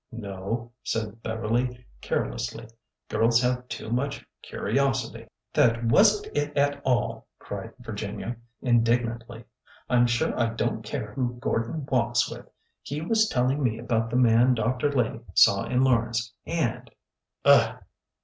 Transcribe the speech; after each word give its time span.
No/^ 0.11 0.71
said 0.83 1.21
Beverly, 1.21 1.85
carelessly, 2.01 2.65
girls 3.07 3.39
have 3.43 3.67
too 3.67 3.91
much 3.91 4.25
curiosity.^^ 4.41 5.27
That 5.53 5.85
was 5.85 6.23
n't 6.23 6.35
it 6.35 6.57
at 6.57 6.81
all!" 6.83 7.27
cried 7.37 7.73
Virginia, 7.77 8.35
indignantlyo"" 8.63 9.43
I 9.91 9.95
'm 9.97 10.07
sure 10.07 10.35
I 10.35 10.55
don't 10.55 10.81
care 10.81 11.13
who 11.13 11.35
Gordon 11.39 11.85
walks 11.85 12.27
with! 12.31 12.49
He 12.81 12.99
THE 12.99 13.03
SINGLE 13.03 13.03
AIM 13.03 13.09
13 13.09 13.09
was 13.09 13.29
telling 13.29 13.63
me 13.63 13.77
about 13.77 14.09
the 14.09 14.15
man 14.15 14.55
Dr. 14.55 14.91
Lay 14.91 15.19
saw 15.35 15.65
in 15.65 15.83
Lawrence, 15.83 16.33
and 16.47 16.85
'^" 16.85 16.87
Ugh 17.45 17.77